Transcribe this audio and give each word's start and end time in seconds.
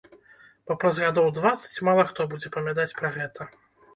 Бо 0.69 0.77
праз 0.83 1.01
гадоў 1.03 1.27
дваццаць 1.35 1.83
мала 1.89 2.07
хто 2.11 2.27
будзе 2.31 2.53
памятаць 2.57 2.97
пра 3.01 3.13
гэта. 3.19 3.41